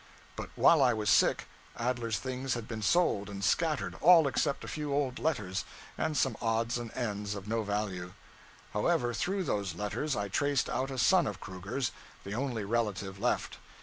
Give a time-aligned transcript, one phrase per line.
[0.35, 1.45] But while I was sick,
[1.77, 5.63] Adler's things had been sold and scattered, all except a few old letters,
[5.95, 8.13] and some odds and ends of no value.
[8.73, 11.91] However, through those letters, I traced out a son of Kruger's,
[12.23, 13.59] the only relative left.